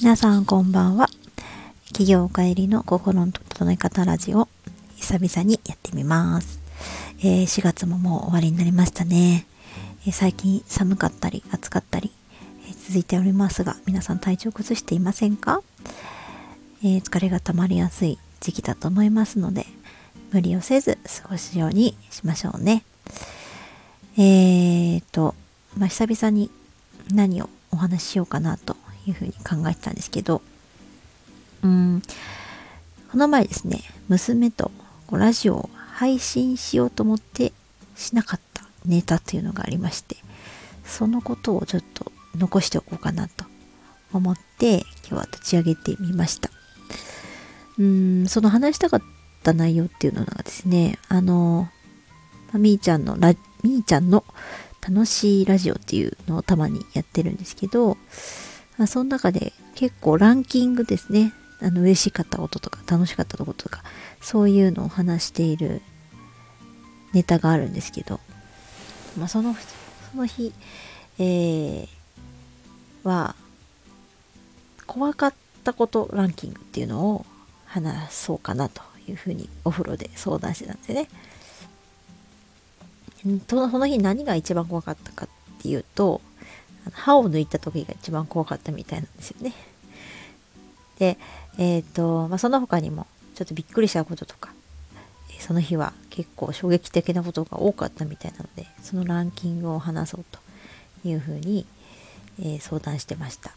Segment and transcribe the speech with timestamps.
[0.00, 1.08] 皆さんこんばんは。
[1.88, 4.46] 企業帰りの心の整え方ラジオ、
[4.94, 6.60] 久々にやってみます。
[7.18, 9.44] えー、4月ももう終わりになりましたね。
[10.06, 12.12] えー、最近寒かったり暑かったり、
[12.68, 15.64] えー、続いておりますが、皆さん体調崩していませんか、
[16.84, 19.66] え疲れが溜まりやすい時期だと思いますので、
[20.30, 22.84] 無理をせず過ごすようにしましょうね。
[24.16, 25.34] えーと、
[25.76, 26.52] まあ、久々に
[27.12, 28.76] 何をお話ししようかなと
[29.08, 30.42] いうふうに考えてたんですけど、
[31.62, 32.02] うん、
[33.10, 34.70] この前ですね、娘と
[35.10, 37.52] ラジオを配信しようと思って
[37.96, 40.16] しなかったネタっていうのがありまして、
[40.84, 43.44] そのことをちょっと残しておこうかなと
[44.12, 46.50] 思って今日は立ち上げてみました。
[47.78, 49.02] うん、その話したかっ
[49.42, 51.68] た内容っていうのがですね、あの、
[52.54, 54.24] みーちゃんのラ、みーちゃんの
[54.80, 57.96] 楽しいラジオっていうのをたまにやってるんですけど、
[58.78, 61.32] まあ、その中で結構ランキングですね。
[61.60, 63.82] あの、嬉しかったこととか、楽しかったこととか、
[64.20, 65.82] そういうのを話している
[67.12, 68.20] ネタがあるんですけど、
[69.18, 69.54] まあ、その、
[70.12, 70.52] その日、
[71.18, 71.88] えー、
[73.02, 73.34] は、
[74.86, 75.34] 怖かっ
[75.64, 77.26] たことランキングっていうのを
[77.66, 81.08] 話そうかなというふうにお風呂で相談してたんですね。
[83.48, 85.28] その日何が一番怖かったかっ
[85.60, 86.20] ていうと、
[86.92, 89.52] 歯を抜いた時が一番怖かったみたいなんですよね。
[90.98, 91.18] で、
[91.58, 94.52] えっ、ー、と、まあ、その他にもちょっとびっくりしたこととか、
[95.38, 100.40] その日は結構衝撃的なことが多かったみたいなので、そのランキングを話そうと
[101.08, 101.66] いうふうに、
[102.40, 103.52] えー、相談してました。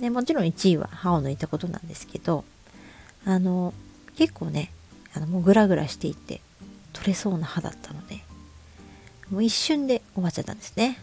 [0.00, 2.44] でもちろん1位は歯を抜いたことなんですけど、
[3.24, 3.74] あの、
[4.16, 4.72] 結構ね、
[5.12, 6.40] あのもうグラグラしていて、
[6.92, 8.20] 取れそうな歯だったので、
[9.30, 10.98] もう一瞬で終わっちゃったんですね。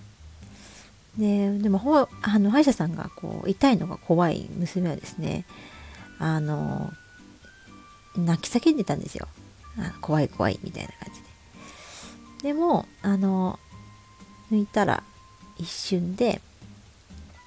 [1.17, 5.45] で、でもほ、あの、歯医者さんがこう、痛いのが怖い娘はですね、
[6.19, 6.91] あの、
[8.15, 9.27] 泣き叫んでたんですよ。
[9.79, 11.27] あ怖い怖いみたいな感じで。
[12.49, 13.59] でも、あの、
[14.51, 15.03] 抜いたら
[15.57, 16.41] 一瞬で、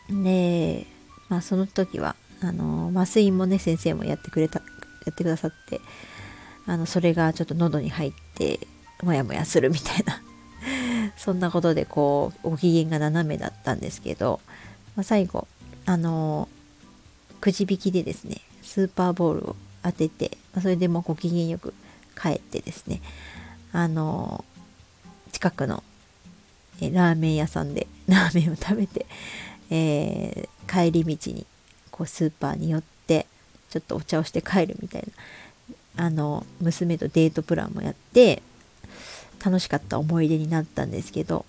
[0.09, 0.87] で、
[1.29, 5.81] まあその時は、あの、麻酔もね、先生もやってくれた、やってくださって、
[6.67, 8.61] あの、それがちょっと喉に入って、
[9.03, 10.23] もやもやするみたいな
[11.21, 14.41] そんなことでこうご機嫌が斜めだったんですけど、
[14.97, 15.47] まあ、最後
[15.85, 16.49] あの
[17.43, 21.75] くじ引きでですねスーパーボールを当てて、まあ、それでもご機嫌よく
[22.19, 23.03] 帰ってですね
[23.71, 24.47] あの
[25.31, 25.85] 近くの
[26.81, 29.05] えラーメン屋さんで ラーメンを食べて、
[29.69, 31.45] えー、帰り道に
[31.91, 33.27] こうスーパーに寄って
[33.69, 35.05] ちょっとお茶をして帰るみたい
[35.97, 38.43] なあの娘とデートプランもやって
[39.45, 41.45] 楽しかった思い出になったんですけど、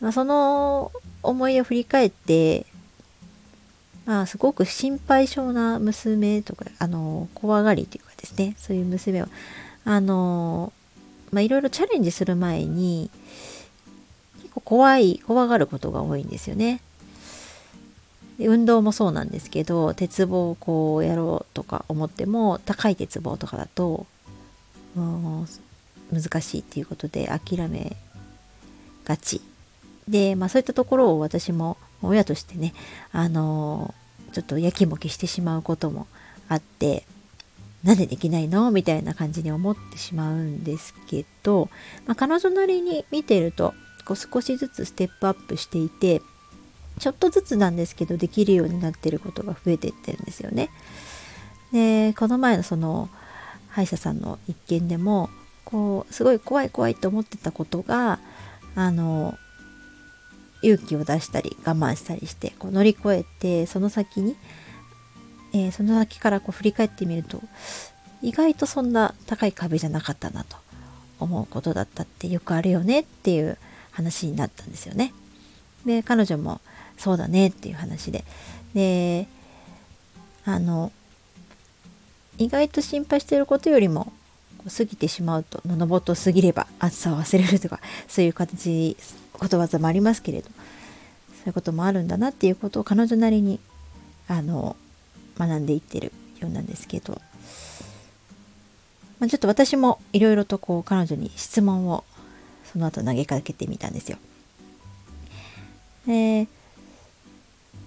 [0.00, 0.92] まあ、その
[1.22, 2.66] 思い出を振り返って、
[4.04, 9.28] まあ、すごく心配性な娘とか、あの、怖がりというかですね、そういう娘は、
[9.84, 10.72] あの、
[11.32, 13.10] まあ、いろいろチャレンジする前に、
[14.42, 16.80] 結構怖い、怖がることが多いんですよね。
[18.38, 24.06] 運動もそうなんですけど、鉄棒をこうやろうとか思っても、高い鉄棒とかだと、
[26.12, 27.96] 難しいっていうことで諦め
[29.04, 29.40] がち
[30.08, 32.74] で、まあ、そういったところを私も親としてね
[33.12, 33.94] あの
[34.32, 36.06] ちょっとやきもきしてしまうことも
[36.48, 37.04] あって
[37.82, 38.70] なんでできないの？
[38.70, 41.68] みたいな感じに思ってしまうんですけど、
[42.06, 43.74] まあ、彼女なりに見てると
[44.04, 46.20] こう少しずつステップアップしていて
[46.98, 50.70] ちょっとずつなんですけどできるようになってることが増えていってるんですよね。
[51.72, 53.08] でこの前のその
[53.68, 55.28] 歯医者さんの一件でも
[55.66, 58.18] こうすごい怖い怖いと思ってたことが
[58.74, 59.36] あの
[60.62, 64.36] 勇気を出したり我慢したりしてこう乗り越えてその先に、
[65.52, 67.42] えー、その先からこう振り返ってみると
[68.22, 70.56] 意外とそんな高い壁じゃなかったなと
[71.18, 73.58] 思うことだったってよくあるよねっていう
[73.90, 75.12] 話になったんですよね。
[75.84, 76.60] で彼女も
[76.96, 78.24] そうだねっていう話で
[78.74, 79.28] で
[80.44, 80.92] あの
[82.38, 84.12] 意外と心配してることよりも
[84.70, 88.96] 過ぎてしまうとののぼと過ぎれば暑さを忘れるとか そういう形
[89.32, 90.52] ことわざもありますけれどそ
[91.44, 93.60] ういうこともあるんだなっていうことを彼女なりに
[94.28, 94.76] あの
[95.38, 97.20] 学んでいってるようなんですけど、
[99.20, 102.04] まあ、ちょっと私もいろいろとこう彼女に質問を
[102.72, 104.18] その後投げかけてみたんですよ。
[106.06, 106.48] で、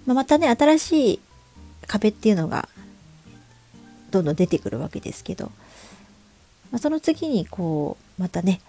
[0.05, 1.19] まあ、またね新しい
[1.87, 2.69] 壁っていうのが
[4.11, 5.51] どんどん出てくるわけですけど
[6.71, 8.61] まあ、その次にこうまたね、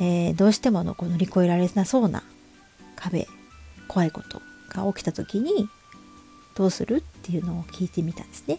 [0.00, 2.22] えー、どうしてものこう乗り越えられなそうな
[2.96, 3.26] 壁
[3.86, 4.40] 怖いこと
[4.70, 5.68] が起きた時に
[6.54, 8.58] どうするっていうのを聞いてみたんですね。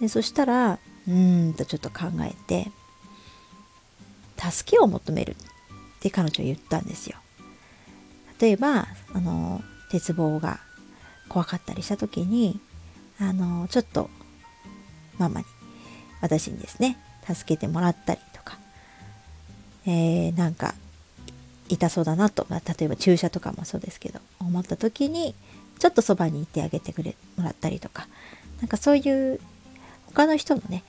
[0.00, 2.70] でそしたらうーんとちょっと考えて
[4.38, 5.34] 助けを求めるっ
[6.00, 7.18] て彼女は言ったんですよ。
[8.40, 10.60] 例えばあの鉄棒が
[11.28, 12.58] 怖かったりした時に
[13.18, 14.08] あのちょっと
[15.18, 15.46] ママに
[16.22, 18.58] 私にですね助けてもらったりとか、
[19.86, 20.74] えー、なんか
[21.68, 25.34] 痛そうだなと、まあ、例えば注射とかもそうですけど思った時に
[25.78, 28.08] ちょっとそばにいてあげてくれもらったりとか
[28.60, 29.40] なんかそういう
[30.06, 30.82] 他の人のね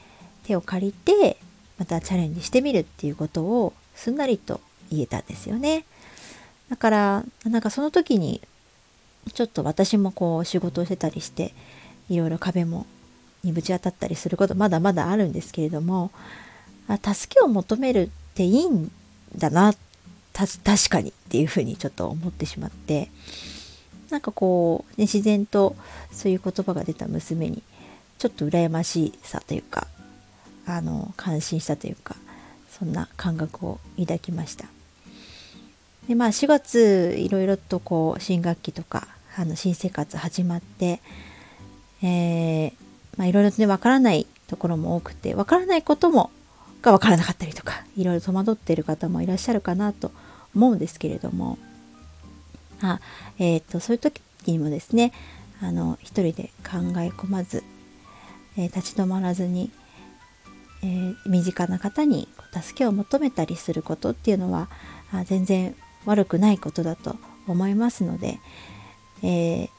[0.43, 1.37] 手を借りて
[1.77, 4.59] またチャレンジしてみるっていうことをすんなりと
[4.91, 5.85] 言えたんですよね。
[6.69, 8.41] だからなんかその時に
[9.33, 11.53] ちょっと私もこう仕事をしてたりして
[12.09, 12.85] いろいろ壁も
[13.43, 16.11] にぶち当たったりすることまだまだあるんですけれども
[16.87, 18.91] あ助けを求めるっていいん
[19.35, 19.73] だな
[20.33, 23.09] 確かにっていうふうにちょっと思ってしまって
[24.09, 25.75] なんかこう、ね、自然と
[26.11, 27.63] そういう言葉が出た娘に
[28.17, 29.87] ちょっと羨ましさというか
[30.65, 32.15] あの感心したというか
[32.69, 34.65] そんな感覚を抱きました。
[36.07, 39.07] でまあ4月いろいろとこう新学期とか
[39.37, 40.99] あの新生活始まって、
[42.01, 42.73] えー、
[43.17, 46.31] まあ、いろいろとねわからないところも多くてわからないことも
[46.81, 50.11] がわからなかったりとかいろいろ戸惑っている方もいらっしゃるかなと
[50.55, 51.57] 思うんですけれども。
[52.81, 52.99] あ、
[53.37, 55.13] えーと、そういう時にもですね
[55.61, 57.63] あの一人で考え込まず、
[58.57, 59.71] えー、立ち止まらずに、
[60.81, 64.67] えー、身近な方に助けを求めたりすることっていうのは
[65.13, 65.75] あ全然
[66.05, 67.17] 悪くないことだと
[67.47, 68.39] 思いますので、
[69.21, 69.69] えー、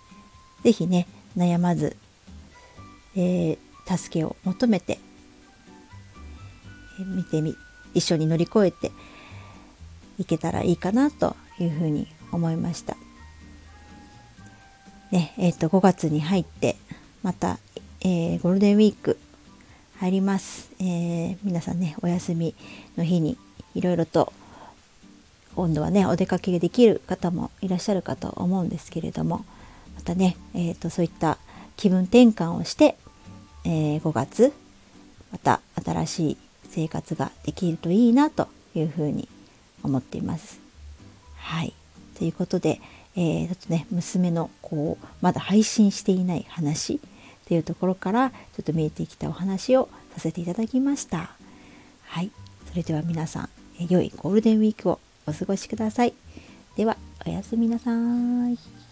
[0.62, 1.96] ぜひね悩まず、
[3.17, 4.99] えー、助けを求めて、
[6.99, 7.56] えー、見てみ
[7.94, 8.91] 一緒に乗り越えて
[10.19, 12.97] いけたらいいかなというふうに思いました。
[15.11, 16.76] ねえーと、5月に入って
[17.23, 17.59] また、
[18.00, 19.19] えー、ゴールデンウィーク
[19.99, 22.55] 入ります、えー、皆さんねお休み
[22.97, 23.37] の日に
[23.75, 24.32] いろいろと
[25.55, 29.44] 今度はねお出かけできる方もいらっしゃるかと思うんですけれども
[29.94, 31.37] またね、えーと、そういった
[31.76, 32.96] 気分転換をして、
[33.64, 34.52] えー、5月
[35.30, 36.36] また新しい
[36.70, 39.28] 生活ができるといいなというふうに
[39.82, 40.60] 思っています。
[41.36, 41.74] はい
[42.19, 42.80] ということで、
[43.16, 46.98] えー、ちょっとね娘のこうまだ配信していない話っ
[47.46, 51.30] ていうところからちょっと見えてきたお話をさせていただきました。
[52.04, 52.30] はい
[52.68, 53.48] それでは皆さん
[53.78, 56.14] 良いゴールデンウィークをお過ごしください。
[56.76, 56.96] では、
[57.26, 57.90] おやすみなさ
[58.48, 58.91] い。